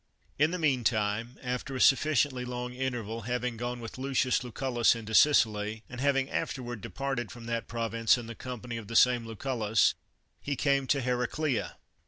In 0.39 0.49
the 0.49 0.57
meantime, 0.57 1.37
after 1.43 1.75
a 1.75 1.79
sufficiently 1.79 2.43
long 2.43 2.73
in 2.73 2.93
terval, 2.93 3.25
having 3.25 3.55
gone 3.55 3.79
with 3.79 3.99
Lucius 3.99 4.39
LucuUus 4.39 4.95
into 4.95 5.13
Sicily, 5.13 5.83
and 5.87 6.01
having 6.01 6.27
afterward 6.31 6.81
departed 6.81 7.31
from 7.31 7.45
that 7.45 7.67
province 7.67 8.17
in 8.17 8.25
the 8.25 8.33
company 8.33 8.77
of 8.77 8.87
the 8.87 8.95
same 8.95 9.27
Lu 9.27 9.35
cullus, 9.35 9.93
he 10.41 10.55
came 10.55 10.87
to 10.87 11.01
Heraclea. 11.01 11.77